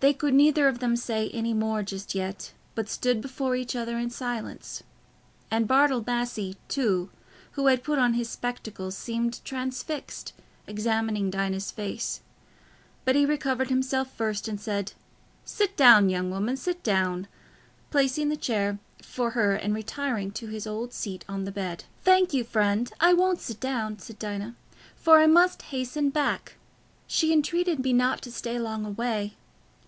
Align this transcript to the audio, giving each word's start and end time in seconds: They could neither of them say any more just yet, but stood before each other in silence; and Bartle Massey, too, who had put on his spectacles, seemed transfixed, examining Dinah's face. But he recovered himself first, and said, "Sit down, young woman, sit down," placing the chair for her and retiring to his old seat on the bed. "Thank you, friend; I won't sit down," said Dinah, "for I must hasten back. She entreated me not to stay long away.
They 0.00 0.12
could 0.12 0.34
neither 0.34 0.66
of 0.66 0.80
them 0.80 0.96
say 0.96 1.30
any 1.30 1.54
more 1.54 1.84
just 1.84 2.12
yet, 2.12 2.52
but 2.74 2.88
stood 2.88 3.20
before 3.20 3.54
each 3.54 3.76
other 3.76 3.96
in 3.98 4.10
silence; 4.10 4.82
and 5.48 5.68
Bartle 5.68 6.02
Massey, 6.04 6.56
too, 6.66 7.10
who 7.52 7.68
had 7.68 7.84
put 7.84 8.00
on 8.00 8.14
his 8.14 8.28
spectacles, 8.28 8.96
seemed 8.96 9.40
transfixed, 9.44 10.32
examining 10.66 11.30
Dinah's 11.30 11.70
face. 11.70 12.20
But 13.04 13.14
he 13.14 13.24
recovered 13.24 13.68
himself 13.68 14.12
first, 14.12 14.48
and 14.48 14.60
said, 14.60 14.90
"Sit 15.44 15.76
down, 15.76 16.08
young 16.08 16.32
woman, 16.32 16.56
sit 16.56 16.82
down," 16.82 17.28
placing 17.92 18.28
the 18.28 18.36
chair 18.36 18.80
for 19.00 19.30
her 19.30 19.54
and 19.54 19.72
retiring 19.72 20.32
to 20.32 20.48
his 20.48 20.66
old 20.66 20.92
seat 20.92 21.24
on 21.28 21.44
the 21.44 21.52
bed. 21.52 21.84
"Thank 22.02 22.34
you, 22.34 22.42
friend; 22.42 22.90
I 22.98 23.12
won't 23.12 23.38
sit 23.40 23.60
down," 23.60 24.00
said 24.00 24.18
Dinah, 24.18 24.56
"for 24.96 25.20
I 25.20 25.28
must 25.28 25.62
hasten 25.70 26.10
back. 26.10 26.56
She 27.06 27.32
entreated 27.32 27.78
me 27.78 27.92
not 27.92 28.20
to 28.22 28.32
stay 28.32 28.58
long 28.58 28.84
away. 28.84 29.34